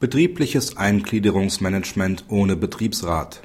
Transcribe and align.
Betriebliches 0.00 0.76
Eingliederungsmanagement 0.76 2.26
ohne 2.28 2.54
Betriebsrat 2.54 3.42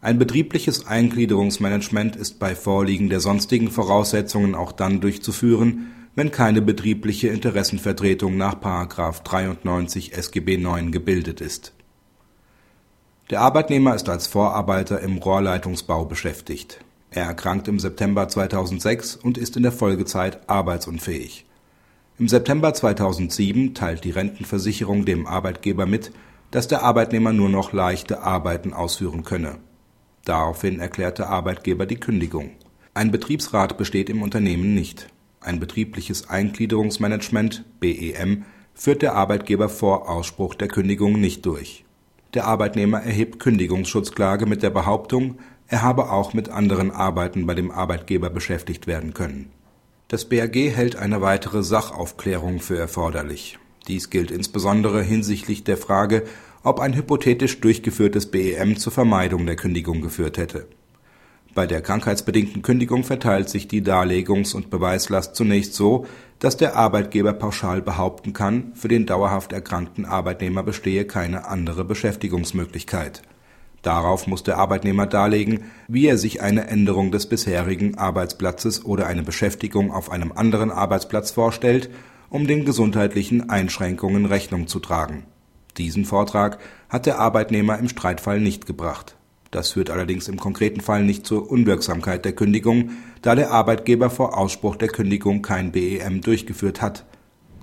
Ein 0.00 0.18
betriebliches 0.18 0.86
Eingliederungsmanagement 0.86 2.16
ist 2.16 2.38
bei 2.38 2.54
Vorliegen 2.54 3.10
der 3.10 3.20
sonstigen 3.20 3.70
Voraussetzungen 3.70 4.54
auch 4.54 4.72
dann 4.72 5.02
durchzuführen, 5.02 5.88
wenn 6.14 6.30
keine 6.30 6.62
betriebliche 6.62 7.28
Interessenvertretung 7.28 8.38
nach§ 8.38 8.54
93 9.22 10.16
SGB 10.16 10.54
IX 10.54 10.90
gebildet 10.90 11.42
ist. 11.42 11.74
Der 13.28 13.42
Arbeitnehmer 13.42 13.94
ist 13.94 14.08
als 14.08 14.26
Vorarbeiter 14.26 15.00
im 15.00 15.18
Rohrleitungsbau 15.18 16.06
beschäftigt. 16.06 16.80
Er 17.10 17.24
erkrankt 17.26 17.68
im 17.68 17.78
September 17.78 18.30
2006 18.30 19.16
und 19.16 19.36
ist 19.36 19.58
in 19.58 19.62
der 19.62 19.72
Folgezeit 19.72 20.48
arbeitsunfähig 20.48 21.44
im 22.16 22.28
September 22.28 22.72
2007 22.72 23.74
teilt 23.74 24.04
die 24.04 24.12
Rentenversicherung 24.12 25.04
dem 25.04 25.26
Arbeitgeber 25.26 25.84
mit, 25.84 26.12
dass 26.52 26.68
der 26.68 26.84
Arbeitnehmer 26.84 27.32
nur 27.32 27.48
noch 27.48 27.72
leichte 27.72 28.22
Arbeiten 28.22 28.72
ausführen 28.72 29.24
könne. 29.24 29.56
Daraufhin 30.24 30.78
erklärt 30.78 31.18
der 31.18 31.28
Arbeitgeber 31.28 31.86
die 31.86 31.98
Kündigung. 31.98 32.52
Ein 32.94 33.10
Betriebsrat 33.10 33.76
besteht 33.76 34.08
im 34.10 34.22
Unternehmen 34.22 34.74
nicht. 34.74 35.08
Ein 35.40 35.58
betriebliches 35.58 36.30
Eingliederungsmanagement 36.30 37.64
(BEM) 37.80 38.44
führt 38.74 39.02
der 39.02 39.16
Arbeitgeber 39.16 39.68
vor 39.68 40.08
Ausspruch 40.08 40.54
der 40.54 40.68
Kündigung 40.68 41.20
nicht 41.20 41.44
durch. 41.44 41.84
Der 42.32 42.46
Arbeitnehmer 42.46 43.00
erhebt 43.02 43.40
Kündigungsschutzklage 43.40 44.46
mit 44.46 44.62
der 44.62 44.70
Behauptung, 44.70 45.38
er 45.66 45.82
habe 45.82 46.10
auch 46.10 46.32
mit 46.32 46.48
anderen 46.48 46.92
Arbeiten 46.92 47.46
bei 47.46 47.54
dem 47.54 47.72
Arbeitgeber 47.72 48.30
beschäftigt 48.30 48.86
werden 48.86 49.14
können 49.14 49.50
das 50.08 50.26
BAG 50.26 50.54
hält 50.54 50.96
eine 50.96 51.20
weitere 51.22 51.62
Sachaufklärung 51.62 52.60
für 52.60 52.78
erforderlich. 52.78 53.58
Dies 53.88 54.10
gilt 54.10 54.30
insbesondere 54.30 55.02
hinsichtlich 55.02 55.64
der 55.64 55.76
Frage, 55.76 56.24
ob 56.62 56.80
ein 56.80 56.94
hypothetisch 56.94 57.60
durchgeführtes 57.60 58.30
BEM 58.30 58.76
zur 58.76 58.92
Vermeidung 58.92 59.46
der 59.46 59.56
Kündigung 59.56 60.00
geführt 60.00 60.38
hätte. 60.38 60.66
Bei 61.54 61.66
der 61.66 61.82
krankheitsbedingten 61.82 62.62
Kündigung 62.62 63.04
verteilt 63.04 63.48
sich 63.48 63.68
die 63.68 63.82
Darlegungs 63.82 64.54
und 64.54 64.70
Beweislast 64.70 65.36
zunächst 65.36 65.74
so, 65.74 66.06
dass 66.40 66.56
der 66.56 66.76
Arbeitgeber 66.76 67.32
pauschal 67.32 67.80
behaupten 67.80 68.32
kann, 68.32 68.72
für 68.74 68.88
den 68.88 69.06
dauerhaft 69.06 69.52
erkrankten 69.52 70.04
Arbeitnehmer 70.04 70.64
bestehe 70.64 71.04
keine 71.06 71.46
andere 71.46 71.84
Beschäftigungsmöglichkeit 71.84 73.22
Darauf 73.84 74.26
muss 74.26 74.42
der 74.42 74.56
Arbeitnehmer 74.56 75.06
darlegen, 75.06 75.64
wie 75.88 76.06
er 76.06 76.16
sich 76.16 76.40
eine 76.40 76.68
Änderung 76.68 77.12
des 77.12 77.26
bisherigen 77.26 77.98
Arbeitsplatzes 77.98 78.86
oder 78.86 79.06
eine 79.06 79.22
Beschäftigung 79.22 79.92
auf 79.92 80.10
einem 80.10 80.32
anderen 80.32 80.70
Arbeitsplatz 80.70 81.30
vorstellt, 81.30 81.90
um 82.30 82.46
den 82.46 82.64
gesundheitlichen 82.64 83.50
Einschränkungen 83.50 84.24
Rechnung 84.24 84.68
zu 84.68 84.80
tragen. 84.80 85.26
Diesen 85.76 86.06
Vortrag 86.06 86.58
hat 86.88 87.04
der 87.04 87.18
Arbeitnehmer 87.18 87.78
im 87.78 87.90
Streitfall 87.90 88.40
nicht 88.40 88.64
gebracht. 88.64 89.16
Das 89.50 89.72
führt 89.72 89.90
allerdings 89.90 90.28
im 90.28 90.40
konkreten 90.40 90.80
Fall 90.80 91.04
nicht 91.04 91.26
zur 91.26 91.50
Unwirksamkeit 91.50 92.24
der 92.24 92.32
Kündigung, 92.32 92.92
da 93.20 93.34
der 93.34 93.50
Arbeitgeber 93.50 94.08
vor 94.08 94.38
Ausspruch 94.38 94.76
der 94.76 94.88
Kündigung 94.88 95.42
kein 95.42 95.72
BEM 95.72 96.22
durchgeführt 96.22 96.80
hat. 96.80 97.04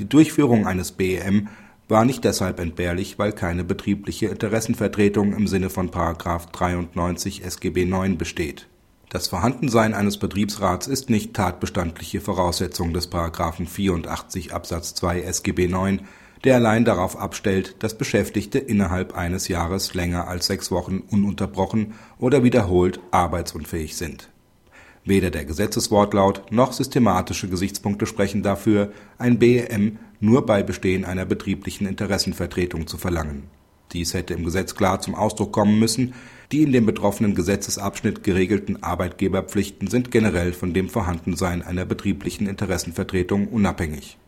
Die 0.00 0.08
Durchführung 0.08 0.66
eines 0.66 0.90
BEM 0.90 1.46
war 1.88 2.04
nicht 2.04 2.24
deshalb 2.24 2.60
entbehrlich, 2.60 3.18
weil 3.18 3.32
keine 3.32 3.64
betriebliche 3.64 4.26
Interessenvertretung 4.26 5.32
im 5.32 5.46
Sinne 5.46 5.70
von§ 5.70 5.90
93 6.52 7.44
SGB 7.44 7.82
IX 7.84 8.16
besteht. 8.16 8.68
Das 9.08 9.28
Vorhandensein 9.28 9.94
eines 9.94 10.18
Betriebsrats 10.18 10.86
ist 10.86 11.08
nicht 11.08 11.32
tatbestandliche 11.32 12.20
Voraussetzung 12.20 12.92
des§ 12.92 13.10
84 13.66 14.52
Absatz 14.52 14.94
2 14.94 15.22
SGB 15.22 15.64
IX, 15.64 16.02
der 16.44 16.56
allein 16.56 16.84
darauf 16.84 17.18
abstellt, 17.18 17.76
dass 17.82 17.96
Beschäftigte 17.96 18.58
innerhalb 18.58 19.16
eines 19.16 19.48
Jahres 19.48 19.94
länger 19.94 20.28
als 20.28 20.46
sechs 20.46 20.70
Wochen 20.70 20.98
ununterbrochen 21.10 21.94
oder 22.18 22.44
wiederholt 22.44 23.00
arbeitsunfähig 23.10 23.96
sind. 23.96 24.28
Weder 25.08 25.30
der 25.30 25.46
Gesetzeswortlaut 25.46 26.52
noch 26.52 26.74
systematische 26.74 27.48
Gesichtspunkte 27.48 28.04
sprechen 28.04 28.42
dafür, 28.42 28.92
ein 29.16 29.38
BEM 29.38 29.96
nur 30.20 30.44
bei 30.44 30.62
Bestehen 30.62 31.06
einer 31.06 31.24
betrieblichen 31.24 31.86
Interessenvertretung 31.86 32.86
zu 32.86 32.98
verlangen. 32.98 33.44
Dies 33.92 34.12
hätte 34.12 34.34
im 34.34 34.44
Gesetz 34.44 34.74
klar 34.74 35.00
zum 35.00 35.14
Ausdruck 35.14 35.50
kommen 35.50 35.78
müssen, 35.78 36.12
die 36.52 36.62
in 36.62 36.72
dem 36.72 36.84
betroffenen 36.84 37.34
Gesetzesabschnitt 37.34 38.22
geregelten 38.22 38.82
Arbeitgeberpflichten 38.82 39.88
sind 39.88 40.10
generell 40.10 40.52
von 40.52 40.74
dem 40.74 40.90
Vorhandensein 40.90 41.62
einer 41.62 41.86
betrieblichen 41.86 42.46
Interessenvertretung 42.46 43.48
unabhängig. 43.48 44.18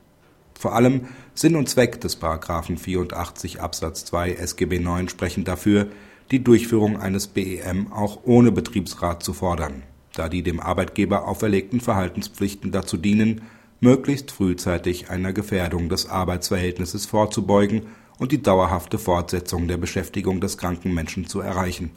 Vor 0.59 0.75
allem 0.75 1.03
Sinn 1.35 1.57
und 1.57 1.69
Zweck 1.69 2.01
des§ 2.01 2.23
84 2.79 3.61
Absatz 3.61 4.07
2 4.07 4.33
SGB 4.33 4.77
IX 4.77 5.11
sprechen 5.11 5.45
dafür, 5.45 5.89
die 6.31 6.43
Durchführung 6.43 6.99
eines 6.99 7.27
BEM 7.27 7.93
auch 7.93 8.21
ohne 8.25 8.51
Betriebsrat 8.51 9.23
zu 9.23 9.35
fordern, 9.35 9.83
da 10.15 10.29
die 10.29 10.43
dem 10.43 10.61
Arbeitgeber 10.61 11.27
auferlegten 11.27 11.81
Verhaltenspflichten 11.81 12.73
dazu 12.73 12.97
dienen 12.97 13.43
möglichst 13.81 14.31
frühzeitig 14.31 15.11
einer 15.11 15.33
Gefährdung 15.33 15.89
des 15.89 16.09
Arbeitsverhältnisses 16.09 17.07
vorzubeugen 17.07 17.87
und 18.19 18.33
die 18.33 18.43
dauerhafte 18.43 18.99
Fortsetzung 18.99 19.69
der 19.69 19.79
Beschäftigung 19.79 20.41
des 20.41 20.59
kranken 20.59 20.93
Menschen 20.93 21.27
zu 21.27 21.41
erreichen. 21.41 21.91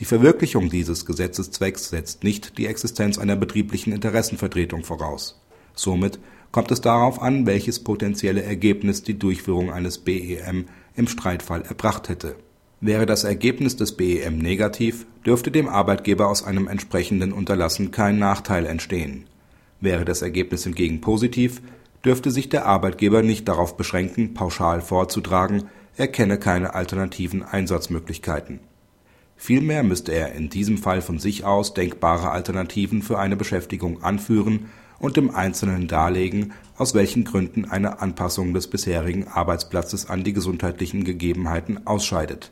Die 0.00 0.04
Verwirklichung 0.04 0.70
dieses 0.70 1.06
Gesetzeszwecks 1.06 1.90
setzt 1.90 2.24
nicht 2.24 2.58
die 2.58 2.66
Existenz 2.66 3.18
einer 3.18 3.36
betrieblichen 3.36 3.92
Interessenvertretung 3.92 4.82
voraus. 4.82 5.40
Somit 5.74 6.18
kommt 6.52 6.72
es 6.72 6.80
darauf 6.80 7.22
an, 7.22 7.46
welches 7.46 7.84
potenzielle 7.84 8.42
Ergebnis 8.42 9.02
die 9.02 9.18
Durchführung 9.18 9.70
eines 9.70 9.98
BEM 9.98 10.66
im 10.96 11.06
Streitfall 11.06 11.62
erbracht 11.62 12.08
hätte. 12.08 12.36
Wäre 12.82 13.04
das 13.04 13.24
Ergebnis 13.24 13.76
des 13.76 13.96
BEM 13.96 14.38
negativ, 14.38 15.04
dürfte 15.26 15.50
dem 15.50 15.68
Arbeitgeber 15.68 16.28
aus 16.28 16.42
einem 16.44 16.66
entsprechenden 16.66 17.32
Unterlassen 17.32 17.90
kein 17.90 18.18
Nachteil 18.18 18.64
entstehen 18.64 19.26
Wäre 19.80 20.04
das 20.04 20.20
Ergebnis 20.22 20.64
hingegen 20.64 21.00
positiv, 21.00 21.62
dürfte 22.04 22.30
sich 22.30 22.48
der 22.48 22.66
Arbeitgeber 22.66 23.22
nicht 23.22 23.48
darauf 23.48 23.76
beschränken, 23.76 24.34
pauschal 24.34 24.82
vorzutragen, 24.82 25.64
er 25.96 26.08
kenne 26.08 26.38
keine 26.38 26.74
alternativen 26.74 27.42
Einsatzmöglichkeiten. 27.42 28.60
Vielmehr 29.36 29.82
müsste 29.82 30.12
er 30.12 30.32
in 30.32 30.50
diesem 30.50 30.76
Fall 30.76 31.00
von 31.00 31.18
sich 31.18 31.44
aus 31.44 31.72
denkbare 31.72 32.30
Alternativen 32.30 33.02
für 33.02 33.18
eine 33.18 33.36
Beschäftigung 33.36 34.02
anführen 34.02 34.66
und 34.98 35.16
im 35.16 35.34
Einzelnen 35.34 35.88
darlegen, 35.88 36.52
aus 36.76 36.94
welchen 36.94 37.24
Gründen 37.24 37.64
eine 37.64 38.00
Anpassung 38.02 38.52
des 38.52 38.68
bisherigen 38.68 39.28
Arbeitsplatzes 39.28 40.10
an 40.10 40.24
die 40.24 40.34
gesundheitlichen 40.34 41.04
Gegebenheiten 41.04 41.86
ausscheidet. 41.86 42.50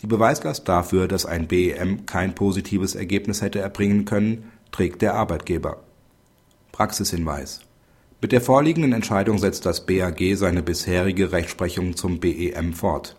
Die 0.00 0.06
Beweislast 0.06 0.68
dafür, 0.68 1.08
dass 1.08 1.26
ein 1.26 1.48
BEM 1.48 2.06
kein 2.06 2.34
positives 2.34 2.94
Ergebnis 2.94 3.42
hätte 3.42 3.58
erbringen 3.58 4.04
können, 4.04 4.50
trägt 4.70 5.02
der 5.02 5.14
Arbeitgeber 5.14 5.82
Praxishinweis 6.70 7.62
Mit 8.20 8.30
der 8.30 8.40
vorliegenden 8.40 8.92
Entscheidung 8.92 9.38
setzt 9.38 9.66
das 9.66 9.86
BAG 9.86 10.20
seine 10.36 10.62
bisherige 10.62 11.32
Rechtsprechung 11.32 11.96
zum 11.96 12.20
BEM 12.20 12.74
fort. 12.74 13.16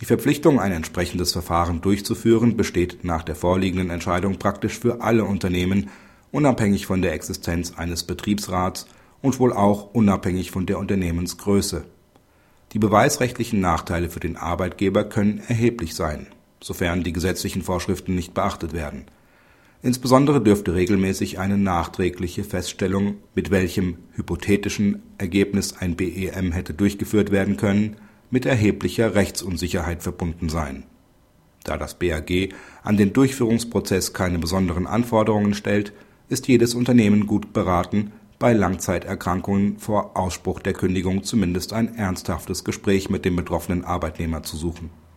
Die 0.00 0.06
Verpflichtung, 0.06 0.60
ein 0.60 0.72
entsprechendes 0.72 1.32
Verfahren 1.32 1.80
durchzuführen, 1.80 2.56
besteht 2.56 3.04
nach 3.04 3.22
der 3.22 3.34
vorliegenden 3.34 3.90
Entscheidung 3.90 4.38
praktisch 4.38 4.78
für 4.78 5.02
alle 5.02 5.24
Unternehmen, 5.24 5.90
unabhängig 6.32 6.86
von 6.86 7.02
der 7.02 7.12
Existenz 7.12 7.74
eines 7.76 8.04
Betriebsrats 8.04 8.86
und 9.22 9.38
wohl 9.38 9.52
auch 9.52 9.94
unabhängig 9.94 10.50
von 10.50 10.66
der 10.66 10.78
Unternehmensgröße. 10.78 11.84
Die 12.76 12.78
beweisrechtlichen 12.78 13.58
Nachteile 13.58 14.10
für 14.10 14.20
den 14.20 14.36
Arbeitgeber 14.36 15.04
können 15.04 15.40
erheblich 15.48 15.94
sein, 15.94 16.26
sofern 16.62 17.02
die 17.02 17.14
gesetzlichen 17.14 17.62
Vorschriften 17.62 18.14
nicht 18.14 18.34
beachtet 18.34 18.74
werden 18.74 19.06
Insbesondere 19.86 20.42
dürfte 20.42 20.74
regelmäßig 20.74 21.38
eine 21.38 21.58
nachträgliche 21.58 22.42
Feststellung, 22.42 23.18
mit 23.36 23.52
welchem 23.52 23.98
hypothetischen 24.14 25.00
Ergebnis 25.16 25.76
ein 25.78 25.94
BEM 25.94 26.50
hätte 26.50 26.74
durchgeführt 26.74 27.30
werden 27.30 27.56
können, 27.56 27.96
mit 28.30 28.46
erheblicher 28.46 29.14
Rechtsunsicherheit 29.14 30.02
verbunden 30.02 30.48
sein. 30.48 30.84
Da 31.62 31.76
das 31.76 31.94
BAG 31.94 32.48
an 32.82 32.96
den 32.96 33.12
Durchführungsprozess 33.12 34.12
keine 34.12 34.40
besonderen 34.40 34.88
Anforderungen 34.88 35.54
stellt, 35.54 35.92
ist 36.28 36.48
jedes 36.48 36.74
Unternehmen 36.74 37.28
gut 37.28 37.52
beraten, 37.52 38.12
bei 38.46 38.52
Langzeiterkrankungen 38.52 39.80
vor 39.80 40.16
Ausspruch 40.16 40.60
der 40.60 40.72
Kündigung 40.72 41.24
zumindest 41.24 41.72
ein 41.72 41.96
ernsthaftes 41.96 42.62
Gespräch 42.62 43.10
mit 43.10 43.24
dem 43.24 43.34
betroffenen 43.34 43.84
Arbeitnehmer 43.84 44.44
zu 44.44 44.56
suchen 44.56 44.90